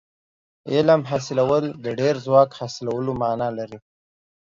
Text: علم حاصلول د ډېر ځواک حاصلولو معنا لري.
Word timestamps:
علم 0.73 1.01
حاصلول 1.09 1.63
د 1.83 1.85
ډېر 1.99 2.15
ځواک 2.25 2.49
حاصلولو 2.59 3.11
معنا 3.21 3.49
لري. 3.59 3.79